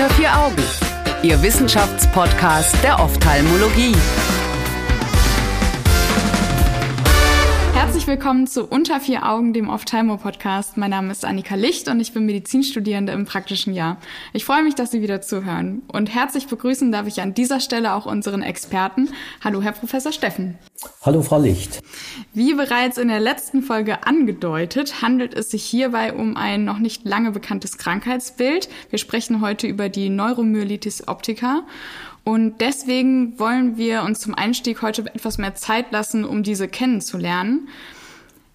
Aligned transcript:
Unter 0.00 0.14
vier 0.14 0.34
Augen, 0.34 0.56
Ihr 1.22 1.42
Wissenschaftspodcast 1.42 2.74
der 2.82 2.98
Ophthalmologie. 2.98 3.94
Willkommen 8.10 8.48
zu 8.48 8.66
Unter 8.66 8.98
vier 8.98 9.24
Augen, 9.24 9.52
dem 9.52 9.68
Ophthalmo-Podcast. 9.68 10.76
Mein 10.76 10.90
Name 10.90 11.12
ist 11.12 11.24
Annika 11.24 11.54
Licht 11.54 11.86
und 11.86 12.00
ich 12.00 12.12
bin 12.12 12.26
Medizinstudierende 12.26 13.12
im 13.12 13.24
praktischen 13.24 13.72
Jahr. 13.72 13.98
Ich 14.32 14.44
freue 14.44 14.64
mich, 14.64 14.74
dass 14.74 14.90
Sie 14.90 15.00
wieder 15.00 15.20
zuhören. 15.20 15.82
Und 15.92 16.12
herzlich 16.12 16.48
begrüßen 16.48 16.90
darf 16.90 17.06
ich 17.06 17.20
an 17.20 17.34
dieser 17.34 17.60
Stelle 17.60 17.94
auch 17.94 18.06
unseren 18.06 18.42
Experten. 18.42 19.10
Hallo, 19.44 19.62
Herr 19.62 19.70
Professor 19.70 20.10
Steffen. 20.10 20.58
Hallo, 21.02 21.22
Frau 21.22 21.40
Licht. 21.40 21.80
Wie 22.34 22.52
bereits 22.54 22.98
in 22.98 23.06
der 23.06 23.20
letzten 23.20 23.62
Folge 23.62 24.04
angedeutet, 24.04 25.02
handelt 25.02 25.32
es 25.32 25.52
sich 25.52 25.62
hierbei 25.62 26.12
um 26.12 26.36
ein 26.36 26.64
noch 26.64 26.80
nicht 26.80 27.04
lange 27.04 27.30
bekanntes 27.30 27.78
Krankheitsbild. 27.78 28.68
Wir 28.90 28.98
sprechen 28.98 29.40
heute 29.40 29.68
über 29.68 29.88
die 29.88 30.08
Neuromyelitis 30.08 31.06
optica. 31.06 31.62
Und 32.24 32.60
deswegen 32.60 33.38
wollen 33.38 33.76
wir 33.76 34.02
uns 34.02 34.18
zum 34.18 34.34
Einstieg 34.34 34.82
heute 34.82 35.06
etwas 35.14 35.38
mehr 35.38 35.54
Zeit 35.54 35.92
lassen, 35.92 36.24
um 36.24 36.42
diese 36.42 36.66
kennenzulernen. 36.66 37.68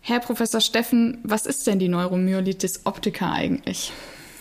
Herr 0.07 0.19
Professor 0.19 0.61
Steffen, 0.61 1.17
was 1.23 1.47
ist 1.47 1.65
denn 1.65 1.79
die 1.79 1.87
Neuromyelitis 1.87 2.81
optica 2.83 3.31
eigentlich? 3.31 3.91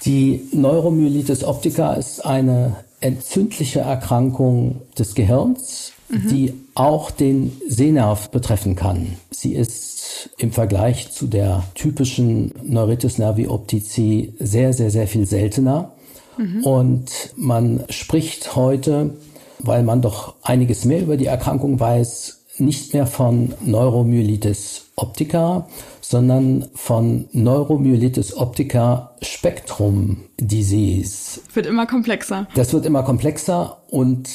Die 0.05 0.43
Neuromyelitis 0.53 1.43
optica 1.43 1.95
ist 1.95 2.23
eine 2.23 2.77
entzündliche 3.01 3.81
Erkrankung 3.81 4.83
des 4.99 5.15
Gehirns, 5.15 5.93
mhm. 6.11 6.29
die 6.29 6.53
auch 6.75 7.11
den 7.11 7.59
Sehnerv 7.67 8.29
betreffen 8.29 8.77
kann. 8.77 9.17
Sie 9.31 9.55
ist 9.55 10.29
im 10.37 10.53
Vergleich 10.53 11.13
zu 11.13 11.27
der 11.27 11.65
typischen 11.75 12.53
Neuritis 12.63 13.17
nervi 13.17 13.49
optici 13.49 14.35
sehr, 14.39 14.75
sehr, 14.75 14.91
sehr 14.91 15.07
viel 15.07 15.25
seltener. 15.25 15.93
Mhm. 16.37 16.63
Und 16.63 17.11
man 17.37 17.85
spricht 17.89 18.55
heute, 18.55 19.15
weil 19.61 19.83
man 19.83 20.03
doch 20.03 20.35
einiges 20.43 20.85
mehr 20.85 21.01
über 21.01 21.17
die 21.17 21.25
Erkrankung 21.25 21.81
weiß, 21.81 22.44
nicht 22.59 22.95
mehr 22.95 23.07
von 23.07 23.55
Neuromyelitis 23.65 24.87
optica, 24.97 25.69
sondern 26.01 26.67
von 26.75 27.27
Neuromyelitis 27.33 28.37
optica 28.37 29.15
Spektrum 29.23 30.25
Disease. 30.39 31.41
Wird 31.53 31.67
immer 31.67 31.87
komplexer. 31.87 32.47
Das 32.55 32.73
wird 32.73 32.87
immer 32.87 33.03
komplexer 33.03 33.79
und 33.91 34.29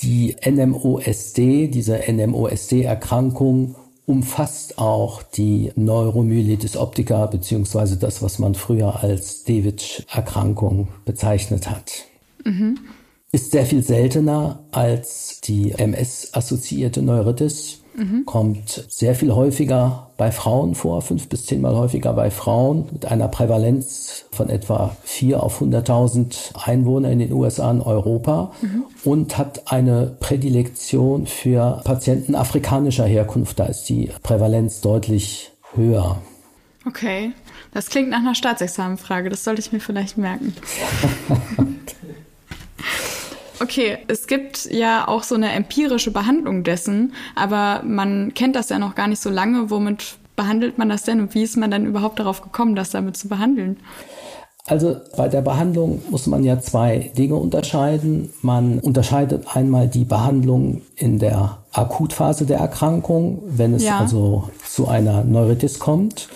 die 0.00 0.36
NMOSD, 0.44 1.68
diese 1.68 2.00
NMOSD-Erkrankung 2.10 3.76
umfasst 4.06 4.78
auch 4.78 5.22
die 5.22 5.72
Neuromyelitis 5.76 6.76
optica 6.76 7.26
beziehungsweise 7.26 7.96
das, 7.96 8.22
was 8.22 8.38
man 8.38 8.54
früher 8.54 9.02
als 9.02 9.44
Davidge-Erkrankung 9.44 10.88
bezeichnet 11.04 11.70
hat. 11.70 12.04
Mhm. 12.44 12.80
Ist 13.34 13.50
sehr 13.50 13.66
viel 13.66 13.82
seltener 13.82 14.60
als 14.70 15.40
die 15.40 15.72
MS-assoziierte 15.72 17.02
Neuritis 17.02 17.80
mhm. 17.96 18.24
kommt 18.26 18.84
sehr 18.88 19.16
viel 19.16 19.34
häufiger 19.34 20.12
bei 20.16 20.30
Frauen 20.30 20.76
vor, 20.76 21.02
fünf 21.02 21.28
bis 21.28 21.44
zehnmal 21.44 21.74
häufiger 21.74 22.12
bei 22.12 22.30
Frauen 22.30 22.86
mit 22.92 23.06
einer 23.06 23.26
Prävalenz 23.26 24.26
von 24.30 24.48
etwa 24.50 24.96
vier 25.02 25.42
auf 25.42 25.60
100.000 25.60 26.64
Einwohner 26.64 27.10
in 27.10 27.18
den 27.18 27.32
USA 27.32 27.70
und 27.70 27.82
Europa 27.82 28.52
mhm. 28.62 28.84
und 29.02 29.36
hat 29.36 29.72
eine 29.72 30.16
Prädilektion 30.20 31.26
für 31.26 31.80
Patienten 31.82 32.36
afrikanischer 32.36 33.06
Herkunft. 33.06 33.58
Da 33.58 33.64
ist 33.64 33.88
die 33.88 34.12
Prävalenz 34.22 34.80
deutlich 34.80 35.50
höher. 35.74 36.22
Okay, 36.86 37.32
das 37.72 37.88
klingt 37.88 38.10
nach 38.10 38.18
einer 38.18 38.36
Staatsexamenfrage. 38.36 39.28
Das 39.28 39.42
sollte 39.42 39.60
ich 39.60 39.72
mir 39.72 39.80
vielleicht 39.80 40.18
merken. 40.18 40.54
Okay, 43.64 43.96
es 44.08 44.26
gibt 44.26 44.66
ja 44.70 45.08
auch 45.08 45.22
so 45.22 45.34
eine 45.34 45.50
empirische 45.52 46.10
Behandlung 46.10 46.64
dessen, 46.64 47.14
aber 47.34 47.82
man 47.82 48.34
kennt 48.34 48.56
das 48.56 48.68
ja 48.68 48.78
noch 48.78 48.94
gar 48.94 49.08
nicht 49.08 49.22
so 49.22 49.30
lange. 49.30 49.70
Womit 49.70 50.16
behandelt 50.36 50.76
man 50.76 50.90
das 50.90 51.04
denn 51.04 51.18
und 51.20 51.34
wie 51.34 51.42
ist 51.42 51.56
man 51.56 51.70
dann 51.70 51.86
überhaupt 51.86 52.18
darauf 52.18 52.42
gekommen, 52.42 52.74
das 52.76 52.90
damit 52.90 53.16
zu 53.16 53.26
behandeln? 53.26 53.78
Also 54.66 54.96
bei 55.16 55.28
der 55.28 55.40
Behandlung 55.40 56.02
muss 56.10 56.26
man 56.26 56.44
ja 56.44 56.60
zwei 56.60 57.10
Dinge 57.16 57.36
unterscheiden. 57.36 58.34
Man 58.42 58.80
unterscheidet 58.80 59.56
einmal 59.56 59.88
die 59.88 60.04
Behandlung 60.04 60.82
in 60.96 61.18
der 61.18 61.64
Akutphase 61.72 62.44
der 62.44 62.58
Erkrankung, 62.58 63.42
wenn 63.46 63.72
es 63.72 63.84
ja. 63.84 63.98
also 63.98 64.50
zu 64.62 64.88
einer 64.88 65.24
Neuritis 65.24 65.78
kommt. 65.78 66.28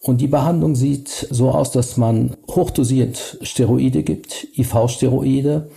Und 0.00 0.20
die 0.20 0.26
Behandlung 0.26 0.74
sieht 0.74 1.28
so 1.30 1.52
aus, 1.52 1.70
dass 1.70 1.96
man 1.96 2.36
hochdosiert 2.48 3.38
Steroide 3.42 4.02
gibt, 4.02 4.48
IV-Steroide, 4.58 5.68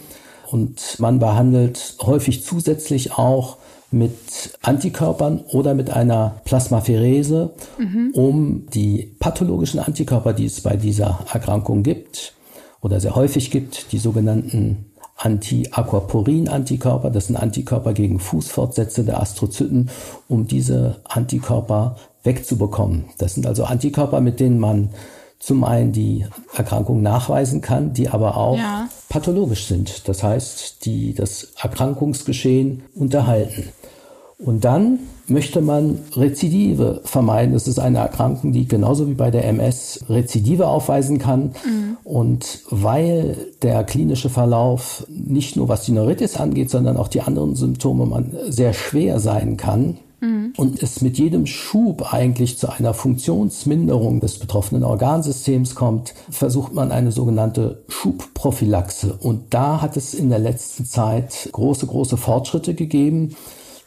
und 0.55 0.99
man 0.99 1.19
behandelt 1.19 1.97
häufig 2.01 2.45
zusätzlich 2.45 3.11
auch 3.11 3.57
mit 3.91 4.13
Antikörpern 4.61 5.41
oder 5.51 5.73
mit 5.73 5.89
einer 5.89 6.37
Plasmapherese, 6.45 7.49
mhm. 7.77 8.11
um 8.13 8.65
die 8.73 9.13
pathologischen 9.19 9.81
Antikörper, 9.81 10.31
die 10.31 10.45
es 10.45 10.61
bei 10.61 10.77
dieser 10.77 11.25
Erkrankung 11.33 11.83
gibt 11.83 12.33
oder 12.79 13.01
sehr 13.01 13.15
häufig 13.15 13.51
gibt, 13.51 13.91
die 13.91 13.97
sogenannten 13.97 14.85
Anti-Aquaporin-Antikörper, 15.17 17.09
das 17.09 17.27
sind 17.27 17.35
Antikörper 17.35 17.91
gegen 17.91 18.19
Fußfortsätze 18.19 19.03
der 19.03 19.19
Astrozyten, 19.19 19.89
um 20.29 20.47
diese 20.47 21.01
Antikörper 21.03 21.97
wegzubekommen. 22.23 23.05
Das 23.17 23.33
sind 23.33 23.45
also 23.45 23.65
Antikörper, 23.65 24.21
mit 24.21 24.39
denen 24.39 24.59
man 24.59 24.91
zum 25.45 25.63
einen 25.63 25.91
die 25.91 26.25
Erkrankung 26.55 27.03
nachweisen 27.03 27.61
kann, 27.61 27.93
die 27.93 28.09
aber 28.09 28.35
auch 28.35 28.57
ja. 28.57 28.89
pathologisch 29.09 29.67
sind. 29.67 30.07
Das 30.07 30.23
heißt, 30.23 30.83
die 30.85 31.13
das 31.13 31.53
Erkrankungsgeschehen 31.61 32.81
unterhalten. 32.95 33.69
Und 34.39 34.65
dann 34.65 34.99
möchte 35.27 35.61
man 35.61 35.99
Rezidive 36.15 37.01
vermeiden. 37.03 37.53
Das 37.53 37.67
ist 37.67 37.77
eine 37.77 37.99
Erkrankung, 37.99 38.53
die 38.53 38.67
genauso 38.67 39.07
wie 39.07 39.13
bei 39.13 39.29
der 39.29 39.45
MS 39.45 40.05
Rezidive 40.09 40.65
aufweisen 40.65 41.19
kann. 41.19 41.53
Mhm. 41.63 41.97
Und 42.03 42.61
weil 42.71 43.37
der 43.61 43.83
klinische 43.83 44.29
Verlauf 44.29 45.05
nicht 45.09 45.57
nur 45.57 45.69
was 45.69 45.83
die 45.83 45.91
Neuritis 45.91 46.37
angeht, 46.37 46.71
sondern 46.71 46.97
auch 46.97 47.07
die 47.07 47.21
anderen 47.21 47.55
Symptome 47.55 48.25
sehr 48.49 48.73
schwer 48.73 49.19
sein 49.19 49.57
kann, 49.57 49.99
Mhm. 50.25 50.53
Und 50.57 50.81
es 50.81 51.01
mit 51.01 51.17
jedem 51.17 51.45
Schub 51.45 52.13
eigentlich 52.13 52.57
zu 52.57 52.69
einer 52.69 52.93
Funktionsminderung 52.93 54.19
des 54.19 54.39
betroffenen 54.39 54.83
Organsystems 54.83 55.75
kommt, 55.75 56.13
versucht 56.29 56.73
man 56.73 56.91
eine 56.91 57.11
sogenannte 57.11 57.83
Schubprophylaxe. 57.87 59.17
Und 59.19 59.53
da 59.53 59.81
hat 59.81 59.97
es 59.97 60.13
in 60.13 60.29
der 60.29 60.39
letzten 60.39 60.85
Zeit 60.85 61.49
große, 61.51 61.85
große 61.85 62.17
Fortschritte 62.17 62.73
gegeben. 62.73 63.35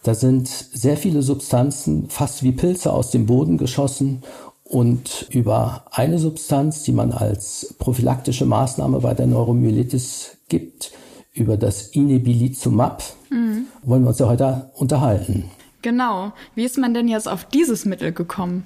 Da 0.05 0.15
sind 0.15 0.49
sehr 0.49 0.97
viele 0.97 1.23
Substanzen 1.23 2.09
fast 2.09 2.43
wie 2.43 2.53
Pilze 2.53 2.93
aus 2.93 3.11
dem 3.11 3.27
Boden 3.27 3.59
geschossen 3.59 4.23
und 4.63 5.27
über 5.31 5.87
eine 5.91 6.19
Substanz, 6.19 6.83
die 6.83 6.93
man 6.93 7.11
als 7.13 7.75
prophylaktische 7.79 8.45
Maßnahme 8.45 9.01
bei 9.01 9.15
der 9.15 9.27
Neuromyelitis 9.27 10.37
gibt, 10.49 10.93
über 11.33 11.57
das 11.57 11.89
Inebilizumab, 11.89 13.03
mhm. 13.31 13.67
wollen 13.83 14.03
wir 14.03 14.11
uns 14.11 14.19
ja 14.19 14.29
heute 14.29 14.71
unterhalten. 14.75 15.51
Genau. 15.83 16.33
Wie 16.55 16.65
ist 16.65 16.79
man 16.79 16.95
denn 16.95 17.09
jetzt 17.09 17.29
auf 17.29 17.45
dieses 17.45 17.85
Mittel 17.85 18.13
gekommen? 18.13 18.65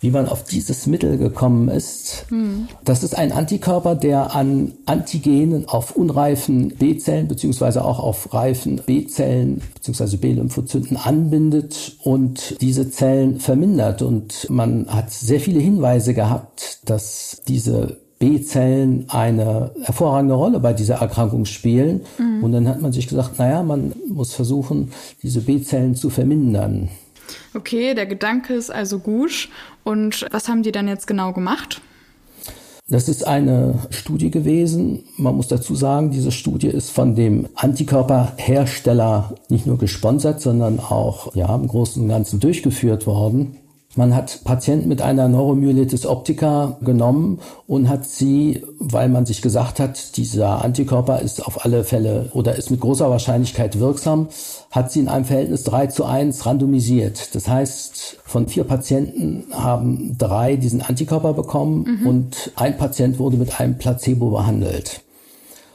Wie 0.00 0.10
man 0.10 0.28
auf 0.28 0.44
dieses 0.44 0.86
Mittel 0.86 1.18
gekommen 1.18 1.68
ist, 1.68 2.26
hm. 2.28 2.68
das 2.84 3.02
ist 3.02 3.16
ein 3.16 3.32
Antikörper, 3.32 3.94
der 3.94 4.34
an 4.34 4.72
Antigenen 4.86 5.68
auf 5.68 5.94
unreifen 5.94 6.68
B-Zellen 6.76 7.28
beziehungsweise 7.28 7.84
auch 7.84 7.98
auf 7.98 8.32
reifen 8.32 8.80
B-Zellen 8.86 9.62
beziehungsweise 9.74 10.16
B-Lymphozyten 10.18 10.96
anbindet 10.96 11.96
und 12.02 12.60
diese 12.60 12.90
Zellen 12.90 13.40
vermindert. 13.40 14.00
Und 14.00 14.48
man 14.48 14.86
hat 14.88 15.10
sehr 15.10 15.40
viele 15.40 15.60
Hinweise 15.60 16.14
gehabt, 16.14 16.80
dass 16.86 17.42
diese 17.46 17.98
B-Zellen 18.20 19.06
eine 19.08 19.72
hervorragende 19.82 20.34
Rolle 20.34 20.60
bei 20.60 20.74
dieser 20.74 20.96
Erkrankung 20.96 21.46
spielen. 21.46 22.02
Mhm. 22.18 22.44
Und 22.44 22.52
dann 22.52 22.68
hat 22.68 22.80
man 22.80 22.92
sich 22.92 23.08
gesagt, 23.08 23.38
naja, 23.38 23.62
man 23.62 23.92
muss 24.06 24.34
versuchen, 24.34 24.92
diese 25.22 25.40
B-Zellen 25.40 25.96
zu 25.96 26.10
vermindern. 26.10 26.90
Okay, 27.54 27.94
der 27.94 28.06
Gedanke 28.06 28.54
ist 28.54 28.70
also 28.70 28.98
gut. 28.98 29.48
Und 29.84 30.26
was 30.30 30.48
haben 30.48 30.62
die 30.62 30.70
dann 30.70 30.86
jetzt 30.86 31.06
genau 31.06 31.32
gemacht? 31.32 31.80
Das 32.88 33.08
ist 33.08 33.26
eine 33.26 33.78
Studie 33.90 34.30
gewesen. 34.30 35.04
Man 35.16 35.36
muss 35.36 35.48
dazu 35.48 35.74
sagen, 35.74 36.10
diese 36.10 36.32
Studie 36.32 36.66
ist 36.66 36.90
von 36.90 37.14
dem 37.14 37.48
Antikörperhersteller 37.54 39.36
nicht 39.48 39.64
nur 39.64 39.78
gesponsert, 39.78 40.40
sondern 40.40 40.78
auch 40.80 41.34
ja, 41.36 41.54
im 41.54 41.68
Großen 41.68 42.02
und 42.02 42.08
Ganzen 42.08 42.40
durchgeführt 42.40 43.06
worden. 43.06 43.56
Man 43.96 44.14
hat 44.14 44.44
Patienten 44.44 44.88
mit 44.88 45.02
einer 45.02 45.26
Neuromyelitis 45.26 46.06
optica 46.06 46.78
genommen 46.80 47.40
und 47.66 47.88
hat 47.88 48.06
sie, 48.06 48.64
weil 48.78 49.08
man 49.08 49.26
sich 49.26 49.42
gesagt 49.42 49.80
hat, 49.80 50.16
dieser 50.16 50.64
Antikörper 50.64 51.20
ist 51.20 51.44
auf 51.44 51.64
alle 51.64 51.82
Fälle 51.82 52.30
oder 52.32 52.54
ist 52.54 52.70
mit 52.70 52.78
großer 52.80 53.10
Wahrscheinlichkeit 53.10 53.80
wirksam, 53.80 54.28
hat 54.70 54.92
sie 54.92 55.00
in 55.00 55.08
einem 55.08 55.24
Verhältnis 55.24 55.64
3 55.64 55.88
zu 55.88 56.04
1 56.04 56.46
randomisiert. 56.46 57.34
Das 57.34 57.48
heißt, 57.48 58.18
von 58.24 58.46
vier 58.46 58.62
Patienten 58.62 59.46
haben 59.52 60.16
drei 60.16 60.54
diesen 60.54 60.82
Antikörper 60.82 61.32
bekommen 61.32 61.98
mhm. 62.00 62.06
und 62.06 62.52
ein 62.54 62.78
Patient 62.78 63.18
wurde 63.18 63.38
mit 63.38 63.60
einem 63.60 63.76
Placebo 63.76 64.30
behandelt. 64.30 65.00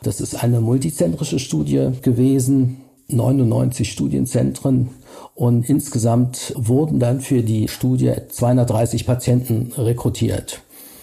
Das 0.03 0.21
ist 0.21 0.41
eine 0.41 0.61
multizentrische 0.61 1.39
Studie 1.39 1.89
gewesen, 2.01 2.84
99 3.07 3.91
Studienzentren 3.91 4.89
und 5.35 5.69
insgesamt 5.69 6.53
wurden 6.55 6.99
dann 6.99 7.21
für 7.21 7.43
die 7.43 7.67
Studie 7.67 8.13
230 8.29 9.05
Patienten 9.05 9.71
rekrutiert. 9.77 10.61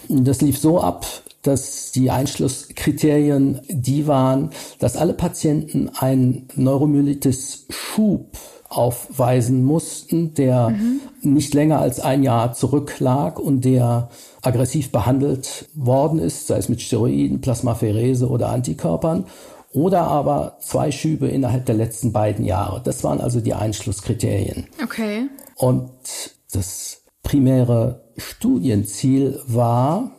Das 0.09 0.41
lief 0.41 0.57
so 0.57 0.81
ab, 0.81 1.05
dass 1.43 1.91
die 1.91 2.09
Einschlusskriterien 2.09 3.61
die 3.69 4.07
waren, 4.07 4.49
dass 4.79 4.95
alle 4.95 5.13
Patienten 5.13 5.89
einen 5.89 6.47
Neuromyelitis-Schub 6.55 8.37
aufweisen 8.69 9.63
mussten, 9.63 10.33
der 10.33 10.69
mhm. 10.69 11.01
nicht 11.21 11.53
länger 11.53 11.79
als 11.79 11.99
ein 11.99 12.23
Jahr 12.23 12.53
zurücklag 12.53 13.39
und 13.39 13.65
der 13.65 14.09
aggressiv 14.41 14.91
behandelt 14.91 15.69
worden 15.75 16.19
ist, 16.19 16.47
sei 16.47 16.57
es 16.57 16.69
mit 16.69 16.81
Steroiden, 16.81 17.39
Plasmapherese 17.39 18.27
oder 18.27 18.49
Antikörpern, 18.49 19.25
oder 19.73 20.01
aber 20.01 20.57
zwei 20.59 20.91
Schübe 20.91 21.27
innerhalb 21.27 21.65
der 21.65 21.75
letzten 21.75 22.11
beiden 22.11 22.45
Jahre. 22.45 22.81
Das 22.83 23.03
waren 23.03 23.19
also 23.19 23.41
die 23.41 23.53
Einschlusskriterien. 23.53 24.67
Okay. 24.81 25.27
Und 25.55 25.91
das 26.51 27.01
primäre 27.23 28.03
Studienziel 28.17 29.39
war, 29.47 30.11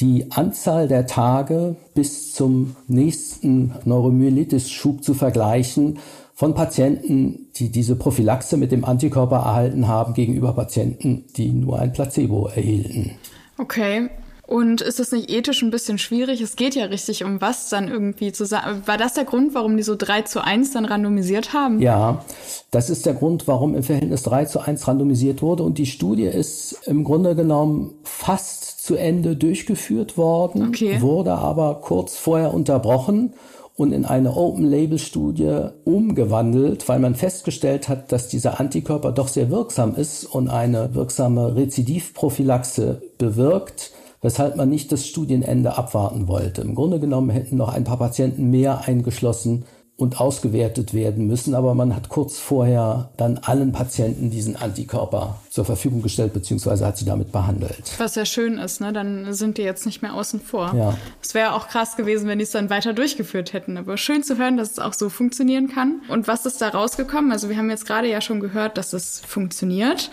die 0.00 0.32
Anzahl 0.32 0.88
der 0.88 1.06
Tage 1.06 1.76
bis 1.94 2.32
zum 2.32 2.76
nächsten 2.88 3.74
Neuromyelitis-Schub 3.84 5.04
zu 5.04 5.14
vergleichen 5.14 5.98
von 6.34 6.54
Patienten, 6.54 7.50
die 7.56 7.70
diese 7.70 7.96
Prophylaxe 7.96 8.56
mit 8.56 8.72
dem 8.72 8.84
Antikörper 8.84 9.36
erhalten 9.36 9.88
haben, 9.88 10.14
gegenüber 10.14 10.54
Patienten, 10.54 11.26
die 11.36 11.50
nur 11.50 11.78
ein 11.78 11.92
Placebo 11.92 12.46
erhielten. 12.46 13.12
Okay. 13.58 14.08
Und 14.50 14.80
ist 14.80 14.98
das 14.98 15.12
nicht 15.12 15.30
ethisch 15.30 15.62
ein 15.62 15.70
bisschen 15.70 15.96
schwierig? 15.96 16.40
Es 16.40 16.56
geht 16.56 16.74
ja 16.74 16.86
richtig 16.86 17.22
um 17.22 17.40
was 17.40 17.68
dann 17.68 17.86
irgendwie 17.86 18.32
zu 18.32 18.44
sagen. 18.44 18.82
War 18.84 18.98
das 18.98 19.14
der 19.14 19.24
Grund, 19.24 19.54
warum 19.54 19.76
die 19.76 19.84
so 19.84 19.94
3 19.94 20.22
zu 20.22 20.42
1 20.42 20.72
dann 20.72 20.86
randomisiert 20.86 21.52
haben? 21.52 21.80
Ja, 21.80 22.24
das 22.72 22.90
ist 22.90 23.06
der 23.06 23.14
Grund, 23.14 23.46
warum 23.46 23.76
im 23.76 23.84
Verhältnis 23.84 24.24
3 24.24 24.46
zu 24.46 24.58
1 24.58 24.88
randomisiert 24.88 25.40
wurde. 25.40 25.62
Und 25.62 25.78
die 25.78 25.86
Studie 25.86 26.24
ist 26.24 26.80
im 26.86 27.04
Grunde 27.04 27.36
genommen 27.36 27.94
fast 28.02 28.84
zu 28.84 28.96
Ende 28.96 29.36
durchgeführt 29.36 30.16
worden, 30.16 30.66
okay. 30.66 31.00
wurde 31.00 31.34
aber 31.34 31.76
kurz 31.80 32.16
vorher 32.16 32.52
unterbrochen 32.52 33.34
und 33.76 33.92
in 33.92 34.04
eine 34.04 34.36
Open-Label-Studie 34.36 35.68
umgewandelt, 35.84 36.88
weil 36.88 36.98
man 36.98 37.14
festgestellt 37.14 37.88
hat, 37.88 38.10
dass 38.10 38.26
dieser 38.26 38.58
Antikörper 38.58 39.12
doch 39.12 39.28
sehr 39.28 39.48
wirksam 39.48 39.94
ist 39.94 40.24
und 40.24 40.48
eine 40.48 40.92
wirksame 40.96 41.54
Rezidivprophylaxe 41.54 43.00
bewirkt 43.16 43.92
weshalb 44.22 44.56
man 44.56 44.68
nicht 44.68 44.92
das 44.92 45.06
Studienende 45.06 45.76
abwarten 45.76 46.28
wollte. 46.28 46.62
Im 46.62 46.74
Grunde 46.74 47.00
genommen 47.00 47.30
hätten 47.30 47.56
noch 47.56 47.72
ein 47.72 47.84
paar 47.84 47.98
Patienten 47.98 48.50
mehr 48.50 48.82
eingeschlossen 48.86 49.64
und 50.00 50.18
ausgewertet 50.18 50.94
werden 50.94 51.26
müssen, 51.26 51.54
aber 51.54 51.74
man 51.74 51.94
hat 51.94 52.08
kurz 52.08 52.38
vorher 52.38 53.10
dann 53.18 53.38
allen 53.38 53.72
Patienten 53.72 54.30
diesen 54.30 54.56
Antikörper 54.56 55.36
zur 55.50 55.66
Verfügung 55.66 56.00
gestellt, 56.00 56.32
beziehungsweise 56.32 56.86
hat 56.86 56.96
sie 56.96 57.04
damit 57.04 57.32
behandelt. 57.32 57.92
Was 57.98 58.14
ja 58.14 58.24
schön 58.24 58.56
ist, 58.56 58.80
ne? 58.80 58.92
Dann 58.94 59.32
sind 59.34 59.58
die 59.58 59.62
jetzt 59.62 59.84
nicht 59.84 60.00
mehr 60.00 60.14
außen 60.14 60.40
vor. 60.40 60.72
Ja. 60.74 60.96
Es 61.22 61.34
wäre 61.34 61.52
auch 61.52 61.68
krass 61.68 61.96
gewesen, 61.96 62.28
wenn 62.28 62.38
die 62.38 62.44
es 62.44 62.50
dann 62.50 62.70
weiter 62.70 62.94
durchgeführt 62.94 63.52
hätten. 63.52 63.76
Aber 63.76 63.98
schön 63.98 64.22
zu 64.22 64.38
hören, 64.38 64.56
dass 64.56 64.72
es 64.72 64.78
auch 64.78 64.94
so 64.94 65.10
funktionieren 65.10 65.68
kann. 65.68 66.00
Und 66.08 66.28
was 66.28 66.46
ist 66.46 66.62
da 66.62 66.68
rausgekommen? 66.68 67.30
Also 67.30 67.50
wir 67.50 67.58
haben 67.58 67.68
jetzt 67.68 67.86
gerade 67.86 68.08
ja 68.08 68.22
schon 68.22 68.40
gehört, 68.40 68.78
dass 68.78 68.94
es 68.94 69.20
funktioniert. 69.20 70.10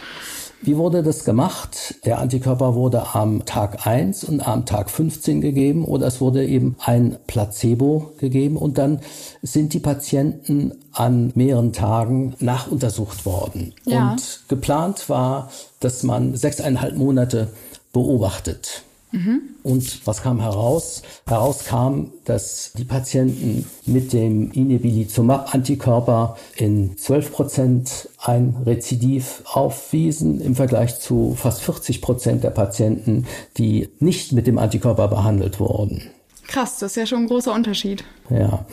Wie 0.62 0.76
wurde 0.76 1.04
das 1.04 1.24
gemacht? 1.24 1.96
Der 2.06 2.20
Antikörper 2.20 2.74
wurde 2.74 3.14
am 3.14 3.46
Tag 3.46 3.86
1 3.86 4.24
und 4.24 4.46
am 4.46 4.66
Tag 4.66 4.90
15 4.90 5.40
gegeben 5.40 5.86
oder 5.86 6.08
es 6.08 6.20
wurde 6.20 6.46
eben 6.46 6.76
ein 6.80 7.18
Placebo 7.28 8.14
gegeben 8.18 8.58
und 8.58 8.78
dann 8.78 9.00
sind 9.44 9.74
die 9.74 9.80
Patienten 9.80 10.74
an 10.92 11.32
mehreren 11.36 11.74
Tagen 11.74 12.36
nachuntersucht 12.40 13.26
worden. 13.26 13.74
Ja. 13.86 14.12
Und 14.12 14.42
geplant 14.48 15.10
war, 15.10 15.52
dass 15.80 16.02
man 16.02 16.36
sechseinhalb 16.36 16.98
Monate 16.98 17.50
beobachtet. 17.94 18.84
Mhm. 19.12 19.42
Und 19.64 20.06
was 20.06 20.22
kam 20.22 20.42
heraus? 20.42 21.02
Heraus 21.26 21.64
kam, 21.66 22.12
dass 22.26 22.74
die 22.78 22.84
Patienten 22.84 23.66
mit 23.86 24.12
dem 24.14 24.52
Inebilizumab-Antikörper 24.52 26.38
in 26.58 26.98
12 26.98 27.32
Prozent 27.32 28.10
ein 28.22 28.56
Rezidiv 28.66 29.44
aufwiesen 29.46 30.42
im 30.42 30.56
Vergleich 30.56 31.00
zu 31.00 31.36
fast 31.38 31.62
40 31.62 32.02
Prozent 32.02 32.44
der 32.44 32.50
Patienten, 32.50 33.26
die 33.58 33.90
nicht 34.00 34.34
mit 34.34 34.48
dem 34.48 34.58
Antikörper 34.58 35.08
behandelt 35.08 35.60
wurden. 35.60 36.04
Krass, 36.48 36.80
das 36.80 36.92
ist 36.92 36.96
ja 36.98 37.06
schon 37.06 37.20
ein 37.20 37.28
großer 37.28 37.54
Unterschied. 37.54 38.04
Ja. 38.30 38.66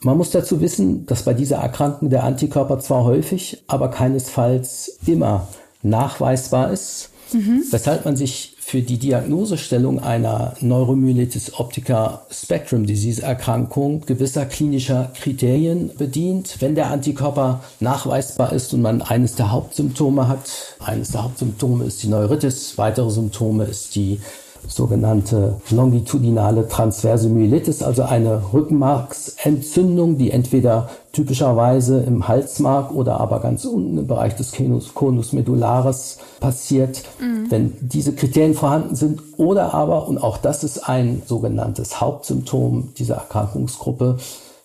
Man 0.00 0.16
muss 0.16 0.30
dazu 0.30 0.60
wissen, 0.60 1.06
dass 1.06 1.24
bei 1.24 1.34
dieser 1.34 1.58
Erkrankung 1.58 2.10
der 2.10 2.24
Antikörper 2.24 2.80
zwar 2.80 3.04
häufig, 3.04 3.62
aber 3.68 3.88
keinesfalls 3.88 4.98
immer 5.06 5.46
nachweisbar 5.82 6.72
ist, 6.72 7.10
mhm. 7.32 7.62
weshalb 7.70 8.04
man 8.04 8.16
sich 8.16 8.51
für 8.72 8.80
die 8.80 8.96
Diagnosestellung 8.96 9.98
einer 10.02 10.54
Neuromyelitis 10.62 11.60
optica 11.60 12.22
Spectrum 12.30 12.86
Disease 12.86 13.20
Erkrankung 13.20 14.00
gewisser 14.06 14.46
klinischer 14.46 15.10
Kriterien 15.14 15.90
bedient. 15.98 16.56
Wenn 16.60 16.74
der 16.74 16.86
Antikörper 16.86 17.62
nachweisbar 17.80 18.54
ist 18.54 18.72
und 18.72 18.80
man 18.80 19.02
eines 19.02 19.34
der 19.34 19.52
Hauptsymptome 19.52 20.26
hat, 20.26 20.78
eines 20.78 21.10
der 21.10 21.24
Hauptsymptome 21.24 21.84
ist 21.84 22.02
die 22.02 22.08
Neuritis, 22.08 22.78
weitere 22.78 23.10
Symptome 23.10 23.64
ist 23.64 23.94
die 23.94 24.22
sogenannte 24.68 25.56
longitudinale 25.70 26.68
transverse 26.68 27.28
Myelitis, 27.28 27.82
also 27.82 28.02
eine 28.02 28.52
Rückenmarksentzündung, 28.52 30.18
die 30.18 30.30
entweder 30.30 30.88
typischerweise 31.12 32.00
im 32.02 32.26
Halsmark 32.26 32.92
oder 32.92 33.20
aber 33.20 33.40
ganz 33.40 33.64
unten 33.64 33.98
im 33.98 34.06
Bereich 34.06 34.34
des 34.36 34.52
Conus 34.94 35.32
medullaris 35.32 36.18
passiert, 36.40 37.02
mhm. 37.20 37.50
wenn 37.50 37.72
diese 37.80 38.14
Kriterien 38.14 38.54
vorhanden 38.54 38.94
sind 38.96 39.22
oder 39.36 39.74
aber, 39.74 40.08
und 40.08 40.18
auch 40.18 40.38
das 40.38 40.64
ist 40.64 40.88
ein 40.88 41.22
sogenanntes 41.26 42.00
Hauptsymptom 42.00 42.94
dieser 42.96 43.16
Erkrankungsgruppe, 43.16 44.18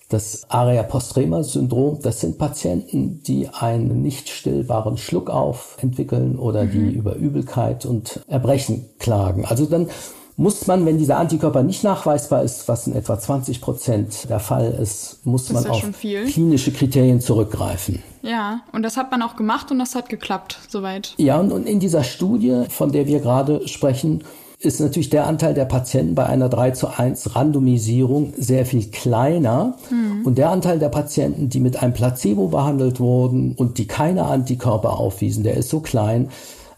das 0.10 0.50
Area 0.50 0.84
postrema 0.84 1.44
Syndrom, 1.44 2.00
das 2.02 2.22
sind 2.22 2.38
Patienten, 2.38 3.22
die 3.24 3.50
einen 3.50 4.02
nicht 4.02 4.30
stillbaren 4.30 4.98
Schluckauf 4.98 5.78
entwickeln 5.82 6.38
oder 6.38 6.64
mhm. 6.64 6.72
die 6.72 6.92
über 6.92 7.16
Übelkeit 7.16 7.86
und 7.86 8.22
Erbrechen 8.28 8.86
klagen. 9.00 9.46
Also 9.46 9.66
dann 9.66 9.90
muss 10.38 10.68
man, 10.68 10.86
wenn 10.86 11.00
dieser 11.00 11.18
Antikörper 11.18 11.64
nicht 11.64 11.84
nachweisbar 11.84 12.44
ist, 12.44 12.68
was 12.68 12.86
in 12.86 12.96
etwa 12.96 13.20
20 13.20 13.60
Prozent 13.60 14.30
der 14.30 14.40
Fall 14.40 14.72
ist, 14.82 15.26
muss 15.26 15.52
man 15.52 15.66
auf 15.66 15.84
klinische 16.00 16.72
Kriterien 16.72 17.20
zurückgreifen. 17.20 18.04
Ja, 18.22 18.62
und 18.72 18.84
das 18.84 18.98
hat 18.98 19.10
man 19.10 19.24
auch 19.24 19.36
gemacht 19.36 19.72
und 19.72 19.80
das 19.80 19.96
hat 19.96 20.10
geklappt, 20.10 20.60
soweit. 20.70 21.16
Ja, 21.18 21.40
und, 21.40 21.52
und 21.52 21.68
in 21.68 21.80
dieser 21.80 22.04
Studie, 22.04 22.66
von 22.70 22.92
der 22.92 23.08
wir 23.08 23.20
gerade 23.20 23.68
sprechen, 23.68 24.24
ist 24.60 24.80
natürlich 24.80 25.12
der 25.12 25.28
Anteil 25.28 25.54
der 25.54 25.66
Patienten 25.66 26.16
bei 26.16 26.26
einer 26.26 26.50
3 26.50 26.72
zu 26.72 26.88
1 26.88 27.36
Randomisierung 27.36 28.34
sehr 28.38 28.66
viel 28.66 28.90
kleiner. 28.90 29.78
Mhm. 29.92 30.26
Und 30.26 30.38
der 30.40 30.50
Anteil 30.50 30.80
der 30.80 30.90
Patienten, 30.90 31.50
die 31.50 31.60
mit 31.60 31.82
einem 31.84 31.94
Placebo 31.94 32.48
behandelt 32.48 33.00
wurden 33.00 33.54
und 33.56 33.78
die 33.78 33.86
keine 33.86 34.26
Antikörper 34.26 35.00
aufwiesen, 35.00 35.44
der 35.44 35.58
ist 35.58 35.70
so 35.70 35.80
klein, 35.80 36.30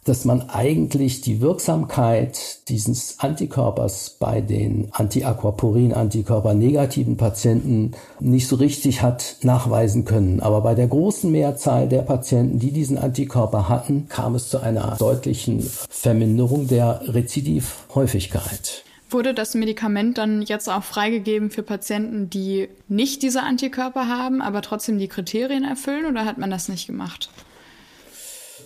dass 0.09 0.25
man 0.25 0.49
eigentlich 0.49 1.21
die 1.21 1.39
Wirksamkeit 1.39 2.67
dieses 2.67 3.19
Antikörpers 3.19 4.17
bei 4.19 4.41
den 4.41 4.87
Antiaquaporin-Antikörper 4.91 6.55
negativen 6.55 7.15
Patienten 7.15 7.91
nicht 8.19 8.47
so 8.47 8.55
richtig 8.55 9.03
hat 9.03 9.37
nachweisen 9.43 10.05
können. 10.05 10.39
Aber 10.39 10.61
bei 10.61 10.73
der 10.73 10.87
großen 10.87 11.31
Mehrzahl 11.31 11.87
der 11.87 12.01
Patienten, 12.01 12.57
die 12.57 12.71
diesen 12.71 12.97
Antikörper 12.97 13.69
hatten, 13.69 14.07
kam 14.09 14.33
es 14.33 14.49
zu 14.49 14.57
einer 14.59 14.95
deutlichen 14.97 15.61
Verminderung 15.61 16.67
der 16.67 17.01
Rezidivhäufigkeit. 17.05 18.83
Wurde 19.11 19.35
das 19.35 19.53
Medikament 19.53 20.17
dann 20.17 20.41
jetzt 20.41 20.69
auch 20.69 20.83
freigegeben 20.83 21.51
für 21.51 21.61
Patienten, 21.63 22.31
die 22.31 22.67
nicht 22.87 23.21
diese 23.21 23.43
Antikörper 23.43 24.07
haben, 24.07 24.41
aber 24.41 24.63
trotzdem 24.63 24.97
die 24.97 25.07
Kriterien 25.07 25.63
erfüllen 25.63 26.07
oder 26.07 26.25
hat 26.25 26.39
man 26.39 26.49
das 26.49 26.67
nicht 26.67 26.87
gemacht? 26.87 27.29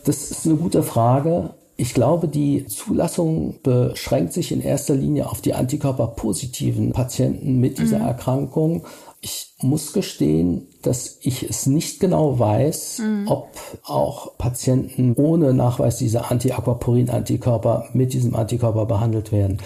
Das 0.03 0.31
ist 0.31 0.45
eine 0.45 0.55
gute 0.55 0.83
Frage. 0.83 1.51
Ich 1.75 1.93
glaube, 1.93 2.27
die 2.27 2.65
Zulassung 2.65 3.55
beschränkt 3.63 4.33
sich 4.33 4.51
in 4.51 4.61
erster 4.61 4.95
Linie 4.95 5.27
auf 5.29 5.41
die 5.41 5.53
antikörperpositiven 5.55 6.91
Patienten 6.91 7.59
mit 7.59 7.79
dieser 7.79 7.99
mhm. 7.99 8.05
Erkrankung. 8.05 8.83
Ich 9.21 9.55
muss 9.61 9.91
gestehen, 9.93 10.67
dass 10.83 11.17
ich 11.21 11.49
es 11.49 11.65
nicht 11.65 11.99
genau 11.99 12.37
weiß, 12.37 12.99
mhm. 12.99 13.27
ob 13.27 13.49
auch 13.83 14.37
Patienten 14.37 15.13
ohne 15.15 15.53
Nachweis 15.53 15.97
dieser 15.97 16.29
Antiaquaporin-Antikörper 16.29 17.85
mit 17.93 18.13
diesem 18.13 18.35
Antikörper 18.35 18.85
behandelt 18.85 19.31
werden. 19.31 19.57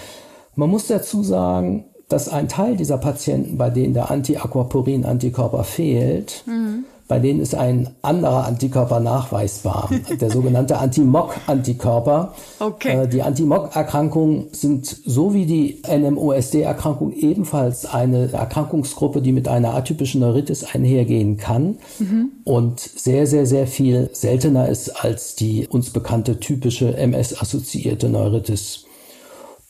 Man 0.54 0.70
muss 0.70 0.86
dazu 0.86 1.22
sagen, 1.22 1.84
dass 2.08 2.30
ein 2.30 2.48
Teil 2.48 2.76
dieser 2.76 2.96
Patienten, 2.96 3.58
bei 3.58 3.68
denen 3.68 3.92
der 3.92 4.10
Antiaquaporin-Antikörper 4.10 5.62
fehlt, 5.62 6.44
mhm 6.46 6.84
bei 7.08 7.18
denen 7.18 7.40
ist 7.40 7.54
ein 7.54 7.88
anderer 8.02 8.46
Antikörper 8.46 9.00
nachweisbar, 9.00 9.90
der 10.20 10.30
sogenannte 10.30 10.78
Anti-MOC-Antikörper. 10.78 12.34
Okay. 12.60 13.04
Äh, 13.04 13.08
die 13.08 13.22
Anti-MOC-Erkrankungen 13.22 14.48
sind 14.52 14.86
so 14.86 15.32
wie 15.32 15.46
die 15.46 15.82
NMOSD-Erkrankung 15.88 17.12
ebenfalls 17.12 17.86
eine 17.86 18.30
Erkrankungsgruppe, 18.30 19.22
die 19.22 19.32
mit 19.32 19.48
einer 19.48 19.74
atypischen 19.74 20.20
Neuritis 20.20 20.64
einhergehen 20.64 21.38
kann 21.38 21.78
mhm. 21.98 22.32
und 22.44 22.80
sehr, 22.80 23.26
sehr, 23.26 23.46
sehr 23.46 23.66
viel 23.66 24.10
seltener 24.12 24.68
ist 24.68 24.90
als 25.02 25.34
die 25.34 25.66
uns 25.68 25.90
bekannte 25.90 26.38
typische 26.38 26.94
MS-assoziierte 26.94 28.10
Neuritis. 28.10 28.84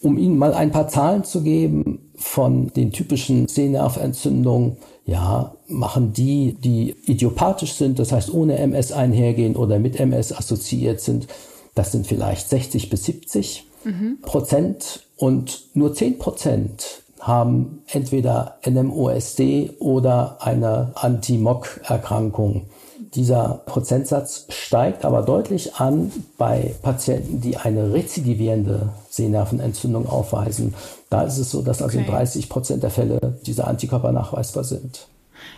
Um 0.01 0.17
Ihnen 0.17 0.39
mal 0.39 0.55
ein 0.55 0.71
paar 0.71 0.89
Zahlen 0.89 1.25
zu 1.25 1.43
geben 1.43 2.11
von 2.15 2.69
den 2.69 2.93
typischen 2.93 3.49
Sehnerventzündungen, 3.49 4.77
ja, 5.09 5.55
machen 5.69 6.13
die, 6.13 6.53
die 6.53 6.95
idiopathisch 7.07 7.73
sind, 7.73 7.99
das 7.99 8.13
heißt 8.13 8.33
ohne 8.33 8.59
MS 8.59 8.93
einhergehen 8.93 9.57
oder 9.57 9.79
mit 9.79 9.99
MS 9.99 10.35
assoziiert 10.35 11.01
sind, 11.01 11.29
das 11.75 11.93
sind 11.93 12.07
vielleicht 12.07 12.51
60 12.51 12.91
bis 12.91 13.05
70 13.05 13.65
mhm. 13.85 14.19
Prozent 14.21 15.07
und 15.17 15.65
nur 15.73 15.95
10 15.95 16.19
Prozent 16.19 17.03
haben 17.21 17.83
entweder 17.91 18.59
NMOSD 18.69 19.77
oder 19.79 20.37
eine 20.41 20.93
Anti-MOC-Erkrankung. 20.95 22.67
Dieser 23.15 23.63
Prozentsatz 23.65 24.45
steigt 24.51 25.07
aber 25.07 25.23
deutlich 25.23 25.77
an 25.77 26.13
bei 26.37 26.75
Patienten, 26.83 27.41
die 27.41 27.57
eine 27.57 27.95
rezidivierende 27.95 28.91
Sehnervenentzündung 29.09 30.07
aufweisen. 30.07 30.75
Da 31.11 31.23
ist 31.23 31.39
es 31.39 31.51
so, 31.51 31.63
dass 31.63 31.83
also 31.83 31.99
okay. 31.99 32.07
in 32.07 32.13
30 32.13 32.49
Prozent 32.49 32.83
der 32.83 32.91
Fälle 32.91 33.39
diese 33.47 33.67
Antikörper 33.67 34.13
nachweisbar 34.13 34.65
sind. 34.65 35.09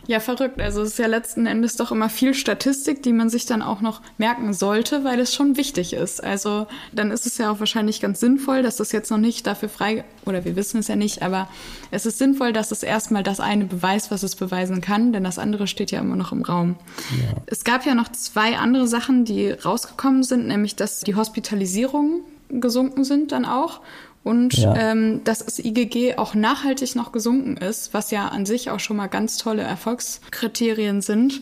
Ja, 0.07 0.21
verrückt. 0.21 0.61
Also 0.61 0.83
es 0.83 0.90
ist 0.90 0.99
ja 0.99 1.07
letzten 1.07 1.47
Endes 1.47 1.76
doch 1.76 1.92
immer 1.92 2.09
viel 2.09 2.35
Statistik, 2.35 3.02
die 3.02 3.12
man 3.12 3.30
sich 3.30 3.47
dann 3.47 3.62
auch 3.62 3.80
noch 3.80 4.00
merken 4.19 4.52
sollte, 4.52 5.04
weil 5.04 5.21
es 5.21 5.35
schon 5.35 5.57
wichtig 5.57 5.92
ist. 5.92 6.23
Also 6.23 6.66
dann 6.92 7.11
ist 7.11 7.26
es 7.26 7.38
ja 7.38 7.50
auch 7.50 7.61
wahrscheinlich 7.61 8.00
ganz 8.00 8.21
sinnvoll, 8.21 8.62
dass 8.62 8.76
das 8.76 8.92
jetzt 8.92 9.11
noch 9.11 9.19
nicht 9.19 9.47
dafür 9.47 9.69
frei, 9.69 10.04
oder 10.26 10.45
wir 10.45 10.57
wissen 10.57 10.78
es 10.78 10.88
ja 10.88 10.97
nicht, 10.97 11.23
aber 11.23 11.49
es 11.90 12.07
ist 12.07 12.19
sinnvoll, 12.19 12.52
dass 12.52 12.73
es 12.73 12.83
erstmal 12.83 13.23
das 13.23 13.40
eine 13.40 13.64
beweist, 13.64 14.11
was 14.11 14.23
es 14.23 14.37
beweisen 14.37 14.80
kann, 14.80 15.12
denn 15.12 15.25
das 15.25 15.38
andere 15.38 15.66
steht 15.66 15.90
ja 15.90 16.00
immer 16.00 16.16
noch 16.16 16.33
im 16.33 16.42
Raum. 16.42 16.76
Ja. 17.11 17.42
Es 17.47 17.64
gab 17.64 17.87
ja 17.87 17.95
noch 17.95 18.11
zwei 18.12 18.57
andere 18.57 18.87
Sachen, 18.87 19.25
die 19.25 19.50
rausgekommen 19.50 20.23
sind, 20.23 20.47
nämlich 20.47 20.76
dass 20.76 21.00
die 21.00 21.14
Hospitalisierung 21.14 22.23
gesunken 22.52 23.04
sind 23.04 23.30
dann 23.33 23.45
auch 23.45 23.80
und 24.23 24.55
ja. 24.55 24.75
ähm, 24.77 25.23
dass 25.25 25.45
das 25.45 25.59
IgG 25.59 26.17
auch 26.17 26.35
nachhaltig 26.35 26.95
noch 26.95 27.12
gesunken 27.12 27.57
ist, 27.57 27.95
was 27.95 28.11
ja 28.11 28.29
an 28.29 28.45
sich 28.45 28.71
auch 28.71 28.81
schon 28.81 28.97
mal 28.97 29.07
ganz 29.07 29.39
tolle 29.39 29.62
Erfolgskriterien 29.62 31.00
sind. 31.00 31.41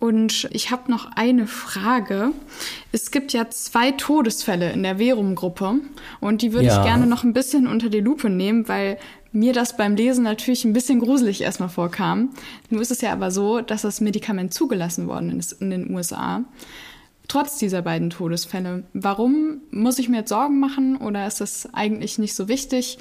Und 0.00 0.48
ich 0.50 0.72
habe 0.72 0.90
noch 0.90 1.12
eine 1.14 1.46
Frage. 1.46 2.32
Es 2.90 3.12
gibt 3.12 3.32
ja 3.32 3.48
zwei 3.50 3.92
Todesfälle 3.92 4.72
in 4.72 4.82
der 4.82 4.96
Verum-Gruppe 4.96 5.74
und 6.20 6.42
die 6.42 6.52
würde 6.52 6.66
ja. 6.66 6.78
ich 6.78 6.84
gerne 6.84 7.06
noch 7.06 7.22
ein 7.22 7.32
bisschen 7.32 7.68
unter 7.68 7.88
die 7.88 8.00
Lupe 8.00 8.28
nehmen, 8.28 8.66
weil 8.66 8.98
mir 9.30 9.52
das 9.52 9.76
beim 9.76 9.94
Lesen 9.94 10.24
natürlich 10.24 10.64
ein 10.64 10.72
bisschen 10.72 10.98
gruselig 10.98 11.40
erstmal 11.40 11.68
vorkam. 11.68 12.30
Nun 12.68 12.82
ist 12.82 12.90
es 12.90 13.00
ja 13.00 13.12
aber 13.12 13.30
so, 13.30 13.60
dass 13.60 13.82
das 13.82 14.00
Medikament 14.00 14.52
zugelassen 14.52 15.06
worden 15.06 15.38
ist 15.38 15.52
in 15.52 15.70
den 15.70 15.94
USA 15.94 16.42
trotz 17.28 17.58
dieser 17.58 17.82
beiden 17.82 18.10
Todesfälle. 18.10 18.84
Warum 18.92 19.62
muss 19.70 19.98
ich 19.98 20.08
mir 20.08 20.18
jetzt 20.18 20.30
Sorgen 20.30 20.60
machen 20.60 20.96
oder 20.96 21.26
ist 21.26 21.40
das 21.40 21.68
eigentlich 21.72 22.18
nicht 22.18 22.34
so 22.34 22.48
wichtig? 22.48 22.98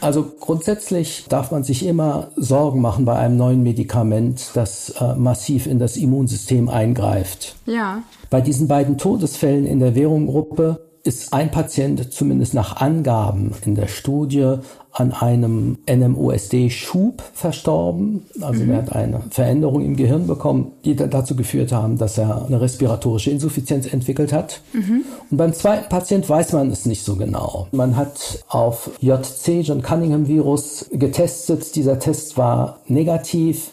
Also 0.00 0.24
grundsätzlich 0.38 1.26
darf 1.28 1.50
man 1.50 1.64
sich 1.64 1.86
immer 1.86 2.30
Sorgen 2.36 2.80
machen 2.80 3.04
bei 3.04 3.16
einem 3.16 3.36
neuen 3.36 3.62
Medikament, 3.62 4.50
das 4.54 4.90
äh, 5.00 5.14
massiv 5.14 5.66
in 5.66 5.78
das 5.78 5.96
Immunsystem 5.96 6.68
eingreift. 6.68 7.56
Ja. 7.66 8.02
Bei 8.28 8.40
diesen 8.40 8.68
beiden 8.68 8.98
Todesfällen 8.98 9.66
in 9.66 9.80
der 9.80 9.94
Währunggruppe 9.94 10.93
ist 11.04 11.34
ein 11.34 11.50
Patient 11.50 12.12
zumindest 12.12 12.54
nach 12.54 12.76
Angaben 12.76 13.52
in 13.64 13.74
der 13.74 13.88
Studie 13.88 14.56
an 14.90 15.12
einem 15.12 15.76
NMOSD-Schub 15.86 17.22
verstorben. 17.34 18.24
Also 18.40 18.64
mhm. 18.64 18.70
er 18.70 18.76
hat 18.78 18.92
eine 18.92 19.22
Veränderung 19.30 19.84
im 19.84 19.96
Gehirn 19.96 20.26
bekommen, 20.26 20.72
die 20.84 20.96
dazu 20.96 21.36
geführt 21.36 21.72
haben, 21.72 21.98
dass 21.98 22.16
er 22.16 22.46
eine 22.46 22.60
respiratorische 22.60 23.30
Insuffizienz 23.30 23.92
entwickelt 23.92 24.32
hat. 24.32 24.62
Mhm. 24.72 25.04
Und 25.30 25.36
beim 25.36 25.52
zweiten 25.52 25.88
Patient 25.90 26.28
weiß 26.28 26.52
man 26.52 26.70
es 26.70 26.86
nicht 26.86 27.04
so 27.04 27.16
genau. 27.16 27.66
Man 27.72 27.96
hat 27.96 28.44
auf 28.48 28.90
JC, 29.00 29.60
John 29.62 29.82
Cunningham 29.82 30.26
Virus, 30.26 30.86
getestet. 30.90 31.74
Dieser 31.76 31.98
Test 31.98 32.38
war 32.38 32.78
negativ. 32.86 33.72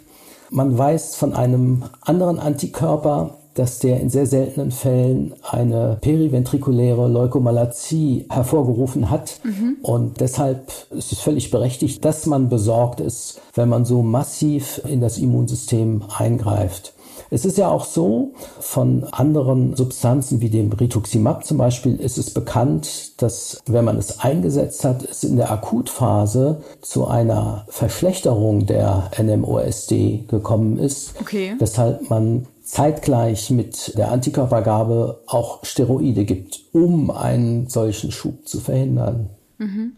Man 0.50 0.77
weiß 0.77 1.15
von 1.15 1.33
einem 1.33 1.83
anderen 2.01 2.39
Antikörper, 2.39 3.38
dass 3.53 3.79
der 3.79 4.00
in 4.00 4.10
sehr 4.10 4.25
seltenen 4.25 4.72
Fällen 4.72 5.34
eine 5.43 5.98
periventrikuläre 6.01 7.08
Leukomalazie 7.08 8.25
hervorgerufen 8.29 9.10
hat. 9.10 9.39
Mhm. 9.43 9.77
Und 9.81 10.22
deshalb 10.22 10.72
ist 10.91 11.12
es 11.12 11.20
völlig 11.20 11.51
berechtigt, 11.51 12.03
dass 12.05 12.25
man 12.25 12.50
besorgt 12.50 13.00
ist, 13.00 13.41
wenn 13.53 13.70
man 13.70 13.86
so 13.86 14.01
massiv 14.01 14.81
in 14.88 15.01
das 15.01 15.17
Immunsystem 15.17 16.03
eingreift. 16.17 16.93
Es 17.34 17.46
ist 17.46 17.58
ja 17.58 17.70
auch 17.70 17.86
so, 17.86 18.34
von 18.60 19.05
anderen 19.05 19.75
Substanzen 19.77 20.41
wie 20.41 20.50
dem 20.50 20.70
Rituximab 20.72 21.46
zum 21.46 21.58
Beispiel 21.58 21.96
ist 21.96 22.17
es 22.17 22.31
bekannt, 22.31 23.22
dass 23.22 23.62
wenn 23.67 23.86
man 23.86 23.98
es 23.98 24.20
eingesetzt 24.20 24.84
hat, 24.84 25.03
es 25.03 25.24
in 25.24 25.38
der 25.38 25.50
Akutphase 25.50 26.62
zu 26.81 27.08
einer 27.08 27.65
Verschlechterung 27.70 28.65
der 28.65 29.10
NMOSD 29.17 30.25
gekommen 30.27 30.77
ist. 30.77 31.13
Okay. 31.22 31.55
Weshalb 31.58 32.10
man 32.10 32.48
zeitgleich 32.71 33.49
mit 33.49 33.97
der 33.97 34.13
Antikörpergabe 34.13 35.23
auch 35.27 35.65
Steroide 35.65 36.23
gibt, 36.23 36.61
um 36.71 37.11
einen 37.11 37.67
solchen 37.67 38.13
Schub 38.13 38.47
zu 38.47 38.61
verhindern. 38.61 39.29
Mhm. 39.57 39.91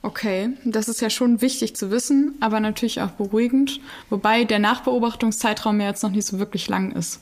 Okay, 0.00 0.48
das 0.64 0.88
ist 0.88 1.02
ja 1.02 1.10
schon 1.10 1.42
wichtig 1.42 1.76
zu 1.76 1.90
wissen, 1.90 2.36
aber 2.40 2.60
natürlich 2.60 3.02
auch 3.02 3.10
beruhigend, 3.10 3.80
wobei 4.08 4.44
der 4.44 4.58
Nachbeobachtungszeitraum 4.58 5.80
ja 5.80 5.88
jetzt 5.88 6.02
noch 6.02 6.10
nicht 6.10 6.24
so 6.24 6.38
wirklich 6.38 6.66
lang 6.68 6.92
ist. 6.92 7.20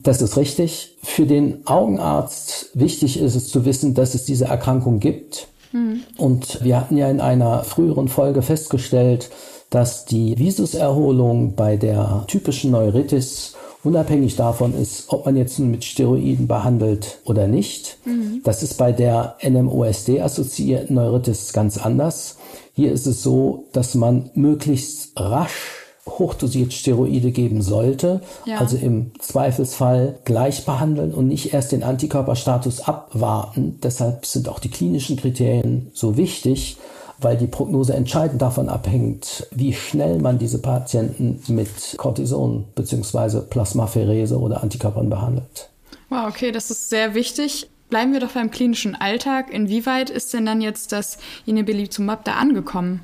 Das 0.00 0.20
ist 0.20 0.36
richtig. 0.36 0.98
Für 1.04 1.26
den 1.26 1.64
Augenarzt 1.68 2.70
wichtig 2.74 3.20
ist 3.20 3.36
es 3.36 3.46
zu 3.46 3.64
wissen, 3.64 3.94
dass 3.94 4.16
es 4.16 4.24
diese 4.24 4.46
Erkrankung 4.46 4.98
gibt. 4.98 5.46
Mhm. 5.70 6.02
Und 6.16 6.64
wir 6.64 6.76
hatten 6.76 6.96
ja 6.96 7.08
in 7.08 7.20
einer 7.20 7.62
früheren 7.62 8.08
Folge 8.08 8.42
festgestellt, 8.42 9.30
dass 9.70 10.06
die 10.06 10.36
Visuserholung 10.38 11.54
bei 11.54 11.76
der 11.76 12.24
typischen 12.26 12.72
Neuritis 12.72 13.54
unabhängig 13.84 14.36
davon 14.36 14.74
ist, 14.74 15.04
ob 15.08 15.26
man 15.26 15.36
jetzt 15.36 15.58
mit 15.58 15.84
Steroiden 15.84 16.48
behandelt 16.48 17.18
oder 17.24 17.46
nicht. 17.46 17.98
Mhm. 18.04 18.42
Das 18.44 18.62
ist 18.62 18.74
bei 18.74 18.92
der 18.92 19.36
NMOSD-assoziierten 19.42 20.94
Neuritis 20.94 21.52
ganz 21.52 21.78
anders. 21.78 22.36
Hier 22.74 22.92
ist 22.92 23.06
es 23.06 23.22
so, 23.22 23.66
dass 23.72 23.94
man 23.94 24.30
möglichst 24.34 25.12
rasch 25.18 25.78
hochdosiert 26.08 26.72
Steroide 26.72 27.32
geben 27.32 27.60
sollte, 27.62 28.22
ja. 28.46 28.58
also 28.58 28.76
im 28.76 29.12
Zweifelsfall 29.18 30.18
gleich 30.24 30.64
behandeln 30.64 31.12
und 31.12 31.28
nicht 31.28 31.52
erst 31.52 31.72
den 31.72 31.82
Antikörperstatus 31.82 32.80
abwarten. 32.80 33.78
Deshalb 33.82 34.24
sind 34.24 34.48
auch 34.48 34.58
die 34.58 34.70
klinischen 34.70 35.16
Kriterien 35.16 35.90
so 35.92 36.16
wichtig 36.16 36.78
weil 37.20 37.36
die 37.36 37.46
Prognose 37.46 37.94
entscheidend 37.94 38.42
davon 38.42 38.68
abhängt, 38.68 39.46
wie 39.50 39.72
schnell 39.72 40.18
man 40.18 40.38
diese 40.38 40.60
Patienten 40.60 41.40
mit 41.48 41.68
Cortison 41.96 42.64
bzw. 42.74 43.40
Plasmapherese 43.40 44.38
oder 44.38 44.62
Antikörpern 44.62 45.10
behandelt. 45.10 45.70
Wow, 46.08 46.28
okay, 46.28 46.52
das 46.52 46.70
ist 46.70 46.88
sehr 46.88 47.14
wichtig. 47.14 47.68
Bleiben 47.90 48.12
wir 48.12 48.20
doch 48.20 48.32
beim 48.32 48.50
klinischen 48.50 48.94
Alltag. 48.94 49.50
Inwieweit 49.50 50.10
ist 50.10 50.32
denn 50.34 50.46
dann 50.46 50.60
jetzt 50.60 50.92
das 50.92 51.18
Inebilizumab 51.46 52.24
da 52.24 52.34
angekommen? 52.34 53.00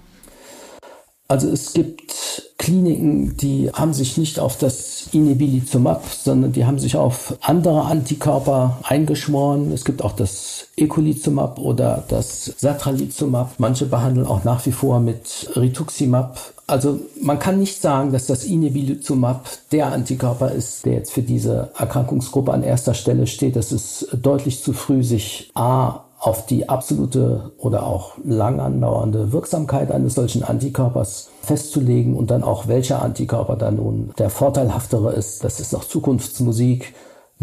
Also 1.26 1.48
es 1.48 1.72
gibt 1.72 2.52
Kliniken, 2.58 3.36
die 3.38 3.70
haben 3.72 3.94
sich 3.94 4.18
nicht 4.18 4.38
auf 4.38 4.58
das 4.58 5.08
Inebilizumab, 5.12 6.04
sondern 6.06 6.52
die 6.52 6.66
haben 6.66 6.78
sich 6.78 6.96
auf 6.96 7.34
andere 7.40 7.82
Antikörper 7.82 8.78
eingeschworen. 8.82 9.72
Es 9.72 9.86
gibt 9.86 10.02
auch 10.02 10.12
das 10.12 10.53
Ecolizumab 10.76 11.58
oder 11.58 12.04
das 12.08 12.52
Satralizumab. 12.56 13.54
Manche 13.58 13.86
behandeln 13.86 14.26
auch 14.26 14.44
nach 14.44 14.64
wie 14.66 14.72
vor 14.72 15.00
mit 15.00 15.50
Rituximab. 15.56 16.38
Also 16.66 17.00
man 17.20 17.38
kann 17.38 17.58
nicht 17.58 17.80
sagen, 17.80 18.12
dass 18.12 18.26
das 18.26 18.44
Inebilizumab 18.44 19.48
der 19.70 19.92
Antikörper 19.92 20.50
ist, 20.50 20.86
der 20.86 20.94
jetzt 20.94 21.12
für 21.12 21.22
diese 21.22 21.70
Erkrankungsgruppe 21.76 22.52
an 22.52 22.62
erster 22.62 22.94
Stelle 22.94 23.26
steht. 23.26 23.56
Das 23.56 23.70
ist 23.70 24.08
deutlich 24.12 24.62
zu 24.62 24.72
früh, 24.72 25.04
sich 25.04 25.50
A 25.54 26.04
auf 26.24 26.46
die 26.46 26.70
absolute 26.70 27.52
oder 27.58 27.84
auch 27.84 28.12
lang 28.24 28.58
andauernde 28.58 29.32
Wirksamkeit 29.32 29.92
eines 29.92 30.14
solchen 30.14 30.42
Antikörpers 30.42 31.28
festzulegen 31.42 32.16
und 32.16 32.30
dann 32.30 32.42
auch 32.42 32.66
welcher 32.66 33.02
Antikörper 33.02 33.56
dann 33.56 33.76
nun 33.76 34.10
der 34.18 34.30
vorteilhaftere 34.30 35.12
ist. 35.12 35.44
Das 35.44 35.60
ist 35.60 35.74
noch 35.74 35.84
Zukunftsmusik, 35.84 36.94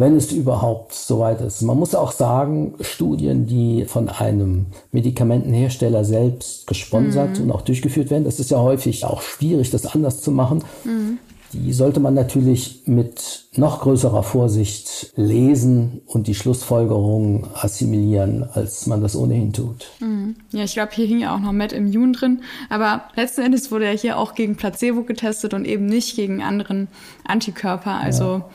wenn 0.01 0.17
es 0.17 0.31
überhaupt 0.31 0.93
soweit 0.93 1.39
ist. 1.41 1.61
Man 1.61 1.77
muss 1.77 1.95
auch 1.95 2.11
sagen, 2.11 2.73
Studien, 2.81 3.45
die 3.45 3.85
von 3.85 4.09
einem 4.09 4.65
Medikamentenhersteller 4.91 6.03
selbst 6.03 6.67
gesponsert 6.67 7.37
mhm. 7.37 7.45
und 7.45 7.51
auch 7.51 7.61
durchgeführt 7.61 8.09
werden, 8.09 8.25
das 8.25 8.39
ist 8.39 8.51
ja 8.51 8.59
häufig 8.59 9.05
auch 9.05 9.21
schwierig, 9.21 9.69
das 9.69 9.85
anders 9.85 10.21
zu 10.21 10.31
machen. 10.31 10.63
Mhm 10.83 11.19
Die 11.53 11.73
sollte 11.73 11.99
man 11.99 12.13
natürlich 12.13 12.83
mit 12.85 13.43
noch 13.57 13.81
größerer 13.81 14.23
Vorsicht 14.23 15.11
lesen 15.15 16.01
und 16.05 16.27
die 16.27 16.35
Schlussfolgerungen 16.35 17.45
assimilieren, 17.53 18.47
als 18.53 18.87
man 18.87 19.01
das 19.01 19.15
ohnehin 19.15 19.51
tut. 19.51 19.87
Mhm. 19.99 20.35
Ja, 20.51 20.63
ich 20.63 20.73
glaube, 20.73 20.93
hier 20.93 21.05
hing 21.05 21.19
ja 21.19 21.35
auch 21.35 21.39
noch 21.39 21.51
Met 21.51 21.73
Immune 21.73 22.13
drin. 22.13 22.41
Aber 22.69 23.03
letzten 23.15 23.41
Endes 23.41 23.71
wurde 23.71 23.85
er 23.85 23.97
hier 23.97 24.17
auch 24.17 24.33
gegen 24.33 24.55
Placebo 24.55 25.03
getestet 25.03 25.53
und 25.53 25.65
eben 25.65 25.85
nicht 25.85 26.15
gegen 26.15 26.41
anderen 26.41 26.87
Antikörper. 27.25 27.95
Also 27.95 28.23
ja. 28.23 28.49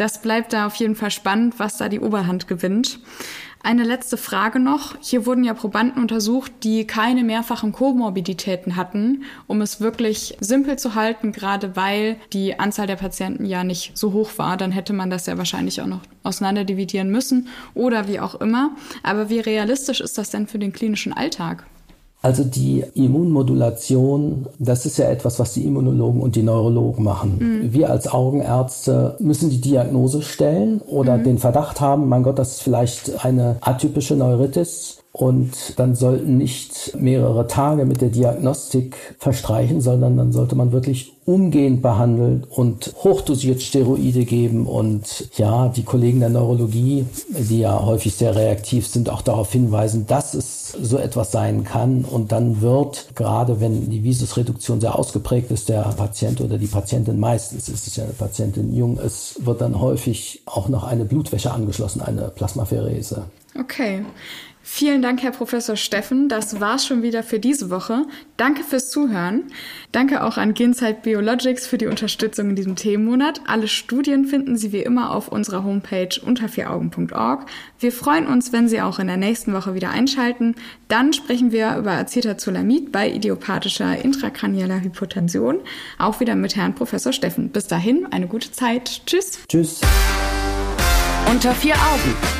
Das 0.00 0.22
bleibt 0.22 0.54
da 0.54 0.66
auf 0.66 0.76
jeden 0.76 0.96
Fall 0.96 1.10
spannend, 1.10 1.58
was 1.58 1.76
da 1.76 1.88
die 1.88 2.00
Oberhand 2.00 2.48
gewinnt. 2.48 3.00
Eine 3.62 3.84
letzte 3.84 4.16
Frage 4.16 4.58
noch. 4.58 4.96
Hier 5.02 5.26
wurden 5.26 5.44
ja 5.44 5.52
Probanden 5.52 6.00
untersucht, 6.00 6.50
die 6.62 6.86
keine 6.86 7.22
mehrfachen 7.22 7.72
Komorbiditäten 7.72 8.76
hatten, 8.76 9.24
um 9.46 9.60
es 9.60 9.82
wirklich 9.82 10.38
simpel 10.40 10.78
zu 10.78 10.94
halten, 10.94 11.32
gerade 11.32 11.76
weil 11.76 12.16
die 12.32 12.58
Anzahl 12.58 12.86
der 12.86 12.96
Patienten 12.96 13.44
ja 13.44 13.62
nicht 13.62 13.98
so 13.98 14.14
hoch 14.14 14.30
war. 14.38 14.56
Dann 14.56 14.72
hätte 14.72 14.94
man 14.94 15.10
das 15.10 15.26
ja 15.26 15.36
wahrscheinlich 15.36 15.82
auch 15.82 15.86
noch 15.86 16.00
auseinanderdividieren 16.22 17.10
müssen 17.10 17.48
oder 17.74 18.08
wie 18.08 18.20
auch 18.20 18.36
immer. 18.36 18.70
Aber 19.02 19.28
wie 19.28 19.40
realistisch 19.40 20.00
ist 20.00 20.16
das 20.16 20.30
denn 20.30 20.46
für 20.46 20.58
den 20.58 20.72
klinischen 20.72 21.12
Alltag? 21.12 21.66
Also 22.22 22.44
die 22.44 22.84
Immunmodulation, 22.94 24.46
das 24.58 24.84
ist 24.84 24.98
ja 24.98 25.08
etwas, 25.08 25.38
was 25.38 25.54
die 25.54 25.64
Immunologen 25.64 26.20
und 26.20 26.36
die 26.36 26.42
Neurologen 26.42 27.02
machen. 27.02 27.38
Mhm. 27.38 27.72
Wir 27.72 27.88
als 27.88 28.08
Augenärzte 28.08 29.16
müssen 29.20 29.48
die 29.48 29.60
Diagnose 29.60 30.20
stellen 30.20 30.82
oder 30.86 31.16
mhm. 31.16 31.24
den 31.24 31.38
Verdacht 31.38 31.80
haben, 31.80 32.08
mein 32.08 32.22
Gott, 32.22 32.38
das 32.38 32.52
ist 32.52 32.62
vielleicht 32.62 33.24
eine 33.24 33.56
atypische 33.62 34.16
Neuritis 34.16 34.99
und 35.12 35.78
dann 35.78 35.96
sollten 35.96 36.38
nicht 36.38 36.96
mehrere 36.96 37.48
Tage 37.48 37.84
mit 37.84 38.00
der 38.00 38.10
Diagnostik 38.10 38.96
verstreichen, 39.18 39.80
sondern 39.80 40.16
dann 40.16 40.30
sollte 40.30 40.54
man 40.54 40.70
wirklich 40.70 41.14
umgehend 41.24 41.82
behandeln 41.82 42.44
und 42.48 42.94
hochdosiert 43.02 43.60
Steroide 43.60 44.24
geben. 44.24 44.66
Und 44.66 45.28
ja, 45.36 45.68
die 45.68 45.82
Kollegen 45.82 46.20
der 46.20 46.28
Neurologie, 46.28 47.06
die 47.28 47.58
ja 47.58 47.84
häufig 47.84 48.14
sehr 48.14 48.36
reaktiv 48.36 48.86
sind, 48.86 49.10
auch 49.10 49.22
darauf 49.22 49.50
hinweisen, 49.50 50.06
dass 50.06 50.34
es 50.34 50.70
so 50.80 50.96
etwas 50.96 51.32
sein 51.32 51.64
kann. 51.64 52.04
Und 52.04 52.30
dann 52.30 52.60
wird, 52.60 53.08
gerade 53.16 53.60
wenn 53.60 53.90
die 53.90 54.04
Visusreduktion 54.04 54.80
sehr 54.80 54.96
ausgeprägt 54.96 55.50
ist, 55.50 55.68
der 55.68 55.82
Patient 55.82 56.40
oder 56.40 56.56
die 56.56 56.66
Patientin, 56.68 57.18
meistens 57.18 57.68
ist 57.68 57.88
es 57.88 57.96
ja 57.96 58.04
eine 58.04 58.12
Patientin 58.12 58.72
jung, 58.74 58.98
es 59.04 59.34
wird 59.44 59.60
dann 59.60 59.80
häufig 59.80 60.42
auch 60.46 60.68
noch 60.68 60.84
eine 60.84 61.04
Blutwäsche 61.04 61.50
angeschlossen, 61.50 62.00
eine 62.00 62.28
Plasmapherese. 62.28 63.24
Okay. 63.58 64.04
Vielen 64.62 65.00
Dank, 65.00 65.22
Herr 65.22 65.30
Professor 65.30 65.74
Steffen. 65.74 66.28
Das 66.28 66.60
war's 66.60 66.86
schon 66.86 67.02
wieder 67.02 67.22
für 67.22 67.38
diese 67.38 67.70
Woche. 67.70 68.04
Danke 68.36 68.62
fürs 68.62 68.90
Zuhören. 68.90 69.44
Danke 69.90 70.22
auch 70.22 70.36
an 70.36 70.52
Genzyte 70.52 71.00
Biologics 71.02 71.66
für 71.66 71.78
die 71.78 71.86
Unterstützung 71.86 72.50
in 72.50 72.56
diesem 72.56 72.76
Themenmonat. 72.76 73.40
Alle 73.46 73.68
Studien 73.68 74.26
finden 74.26 74.58
Sie 74.58 74.72
wie 74.72 74.82
immer 74.82 75.14
auf 75.14 75.28
unserer 75.28 75.64
Homepage 75.64 76.10
unter 76.24 76.48
vieraugen.org. 76.48 77.46
Wir 77.78 77.90
freuen 77.90 78.26
uns, 78.26 78.52
wenn 78.52 78.68
Sie 78.68 78.82
auch 78.82 78.98
in 78.98 79.06
der 79.06 79.16
nächsten 79.16 79.54
Woche 79.54 79.74
wieder 79.74 79.90
einschalten. 79.90 80.54
Dann 80.88 81.14
sprechen 81.14 81.52
wir 81.52 81.76
über 81.76 81.92
Acetazolamid 81.92 82.92
bei 82.92 83.10
idiopathischer 83.10 84.04
intrakranieller 84.04 84.82
Hypotension. 84.82 85.60
Auch 85.98 86.20
wieder 86.20 86.36
mit 86.36 86.54
Herrn 86.54 86.74
Professor 86.74 87.14
Steffen. 87.14 87.48
Bis 87.48 87.66
dahin, 87.66 88.06
eine 88.10 88.26
gute 88.26 88.52
Zeit. 88.52 89.02
Tschüss. 89.06 89.40
Tschüss. 89.48 89.80
Unter 91.30 91.54
vier 91.54 91.74
Augen 91.74 92.39